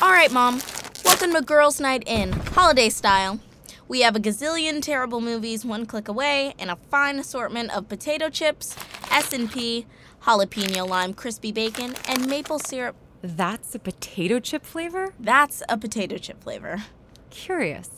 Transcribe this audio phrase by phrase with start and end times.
[0.00, 0.60] right, Mom.
[1.04, 3.38] Welcome to Girls' Night In, holiday style.
[3.86, 8.28] We have a gazillion terrible movies one click away and a fine assortment of potato
[8.28, 8.76] chips,
[9.10, 9.86] S&P,
[10.24, 12.96] jalapeno lime crispy bacon, and maple syrup.
[13.22, 15.14] That's a potato chip flavor?
[15.20, 16.84] That's a potato chip flavor.
[17.30, 17.90] Curious.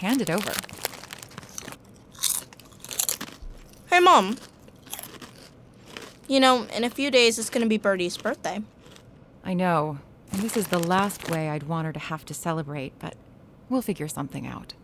[0.00, 0.52] Hand it over.
[3.90, 4.38] Hey, Mom.
[6.26, 8.62] You know, in a few days it's gonna be Birdie's birthday.
[9.44, 9.98] I know.
[10.32, 13.14] And this is the last way I'd want her to have to celebrate, but
[13.68, 14.74] we'll figure something out.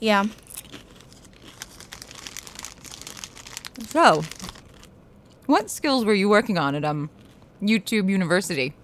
[0.00, 0.24] Yeah.
[3.88, 4.22] So,
[5.46, 7.10] what skills were you working on at um
[7.62, 8.74] YouTube University?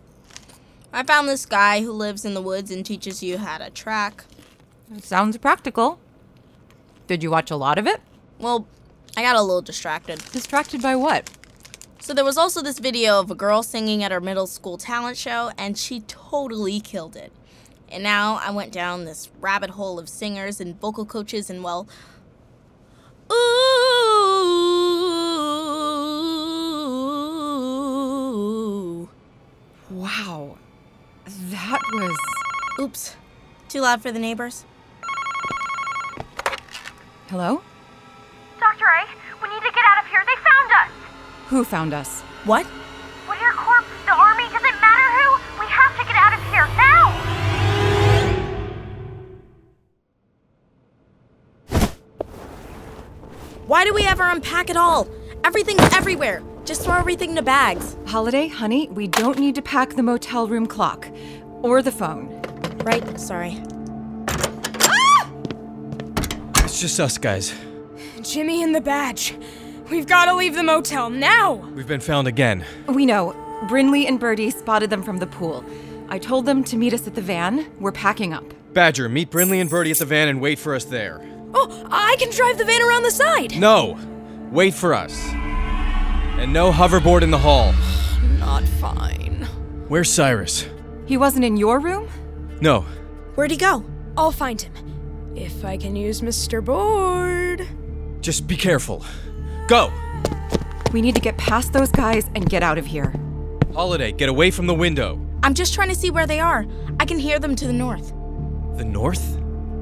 [0.92, 4.24] I found this guy who lives in the woods and teaches you how to track.
[5.00, 6.00] Sounds practical.
[7.06, 8.00] Did you watch a lot of it?
[8.38, 8.66] Well,
[9.16, 10.18] I got a little distracted.
[10.32, 11.30] Distracted by what?
[12.02, 15.18] So there was also this video of a girl singing at her middle school talent
[15.18, 17.30] show, and she totally killed it.
[17.90, 21.86] And now I went down this rabbit hole of singers and vocal coaches, and well,
[23.30, 23.36] ooh,
[29.90, 30.56] Wow.
[31.26, 32.16] That was.
[32.80, 33.14] oops,
[33.68, 34.64] too loud for the neighbors.
[37.28, 37.60] Hello?
[38.58, 38.86] Dr.
[38.86, 39.06] A,
[39.42, 39.79] we need to get
[41.50, 42.22] Who found us?
[42.44, 42.64] What?
[43.26, 45.34] Whittier Corp, the army, doesn't matter who.
[45.58, 47.10] We have to get out of here now.
[53.66, 55.08] Why do we ever unpack at all?
[55.42, 56.40] Everything's everywhere.
[56.64, 57.96] Just throw everything into bags.
[58.06, 61.08] Holiday, honey, we don't need to pack the motel room clock.
[61.62, 62.28] Or the phone.
[62.84, 63.60] Right, sorry.
[66.58, 67.52] It's just us, guys.
[68.22, 69.34] Jimmy and the badge.
[69.90, 71.54] We've got to leave the motel now.
[71.74, 72.64] We've been found again.
[72.86, 73.34] We know.
[73.64, 75.64] Brinley and Birdie spotted them from the pool.
[76.08, 77.68] I told them to meet us at the van.
[77.80, 78.44] We're packing up.
[78.72, 81.20] Badger, meet Brinley and Birdie at the van and wait for us there.
[81.54, 83.58] Oh, I can drive the van around the side.
[83.58, 83.98] No!
[84.52, 85.12] Wait for us.
[85.32, 87.74] And no hoverboard in the hall.
[88.38, 89.48] Not fine.
[89.88, 90.68] Where's Cyrus?
[91.06, 92.08] He wasn't in your room?
[92.60, 92.82] No.
[93.34, 93.84] Where'd he go?
[94.16, 94.72] I'll find him.
[95.34, 96.64] If I can use Mr.
[96.64, 97.66] Board.
[98.20, 99.04] Just be careful.
[99.70, 99.92] Go!
[100.90, 103.14] We need to get past those guys and get out of here.
[103.72, 105.24] Holiday, get away from the window.
[105.44, 106.66] I'm just trying to see where they are.
[106.98, 108.08] I can hear them to the north.
[108.76, 109.36] The north?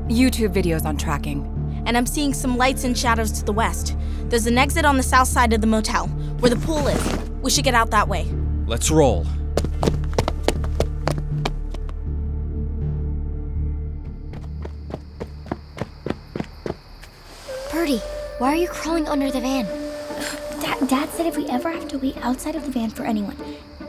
[0.07, 1.83] YouTube videos on tracking.
[1.87, 3.97] And I'm seeing some lights and shadows to the west.
[4.25, 6.09] There's an exit on the south side of the motel,
[6.41, 7.31] where the pool is.
[7.41, 8.27] We should get out that way.
[8.67, 9.25] Let's roll.
[18.39, 19.65] Why are you crawling under the van?
[20.61, 23.37] Dad, Dad said if we ever have to wait outside of the van for anyone,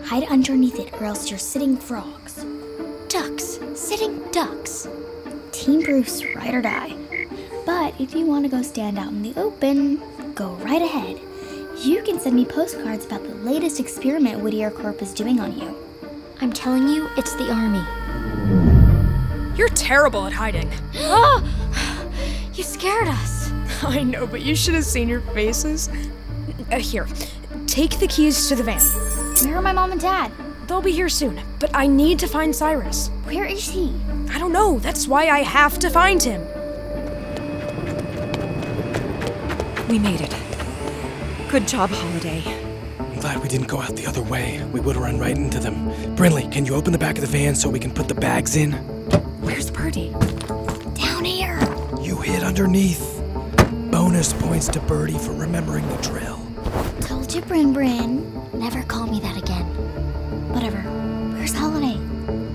[0.04, 2.44] hide underneath it or else you're sitting frogs.
[3.10, 3.60] Ducks.
[3.76, 4.88] Sitting ducks.
[5.52, 6.96] Team Bruce, ride or die.
[7.66, 10.02] But if you want to go stand out in the open,
[10.34, 11.20] go right ahead.
[11.78, 15.76] You can send me postcards about the latest experiment Whittier Corp is doing on you.
[16.42, 17.86] I'm telling you, it's the army.
[19.56, 20.72] You're terrible at hiding.
[20.96, 21.46] Oh!
[22.54, 23.39] You scared us.
[23.84, 25.90] I know, but you should have seen your faces.
[26.72, 27.08] Uh, here,
[27.66, 28.82] take the keys to the van.
[29.46, 30.32] Where are my mom and dad?
[30.68, 33.08] They'll be here soon, but I need to find Cyrus.
[33.24, 33.96] Where is he?
[34.30, 34.80] I don't know.
[34.80, 36.42] That's why I have to find him.
[39.88, 40.36] We made it.
[41.50, 42.44] Good job, Holiday.
[43.00, 44.64] I'm glad we didn't go out the other way.
[44.72, 45.90] We would have run right into them.
[46.16, 48.56] Brinley, can you open the back of the van so we can put the bags
[48.56, 48.74] in?
[49.42, 50.12] Where's Birdie?
[50.94, 51.60] Down here.
[52.02, 53.19] You hid underneath.
[53.92, 56.40] Bonus points to Birdie for remembering the drill.
[57.02, 58.32] Told you, Brin Brin.
[58.54, 59.66] Never call me that again.
[60.54, 60.78] Whatever.
[61.34, 62.00] Where's Holiday?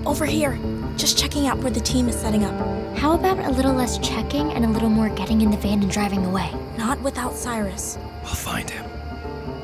[0.05, 0.57] Over here,
[0.95, 2.53] just checking out where the team is setting up.
[2.97, 5.91] How about a little less checking and a little more getting in the van and
[5.91, 6.53] driving away?
[6.77, 7.97] Not without Cyrus.
[8.23, 8.85] We'll find him.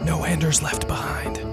[0.04, 1.51] No Anders left behind.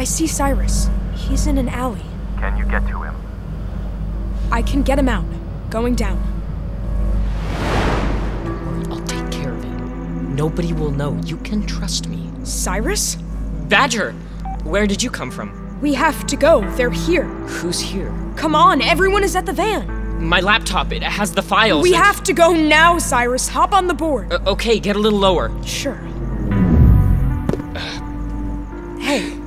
[0.00, 0.88] I see Cyrus.
[1.14, 2.00] He's in an alley.
[2.38, 3.14] Can you get to him?
[4.50, 5.26] I can get him out.
[5.68, 6.16] Going down.
[8.90, 9.68] I'll take care of it.
[10.30, 11.20] Nobody will know.
[11.26, 12.30] You can trust me.
[12.44, 13.16] Cyrus?
[13.68, 14.12] Badger!
[14.64, 15.78] Where did you come from?
[15.82, 16.62] We have to go.
[16.76, 17.24] They're here.
[17.24, 18.10] Who's here?
[18.36, 19.86] Come on, everyone is at the van.
[20.18, 21.82] My laptop, it has the files.
[21.82, 23.48] We and- have to go now, Cyrus.
[23.48, 24.32] Hop on the board.
[24.32, 25.52] Uh, okay, get a little lower.
[25.62, 26.00] Sure.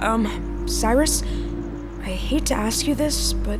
[0.03, 1.23] Um, Cyrus,
[2.01, 3.59] I hate to ask you this, but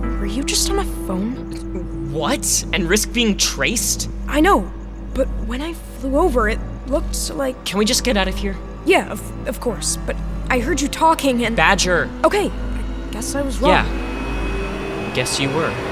[0.00, 2.12] were you just on a phone?
[2.12, 2.64] What?
[2.72, 4.08] And risk being traced?
[4.28, 4.70] I know,
[5.14, 7.64] but when I flew over, it looked like.
[7.64, 8.56] Can we just get out of here?
[8.84, 10.16] Yeah, of, of course, but
[10.50, 11.56] I heard you talking and.
[11.56, 12.10] Badger!
[12.24, 13.70] Okay, I guess I was wrong.
[13.70, 15.12] Yeah.
[15.14, 15.91] Guess you were.